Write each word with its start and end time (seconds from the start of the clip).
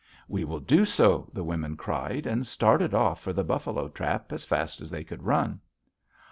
"'We 0.27 0.45
will 0.45 0.59
do 0.59 0.83
so!' 0.83 1.29
the 1.31 1.43
women 1.43 1.77
cried, 1.77 2.25
and 2.25 2.47
started 2.47 2.95
off 2.95 3.21
for 3.21 3.33
the 3.33 3.43
buffalo 3.43 3.87
trap 3.87 4.33
as 4.33 4.43
fast 4.43 4.81
as 4.81 4.89
they 4.89 5.03
could 5.03 5.21
run. 5.21 5.59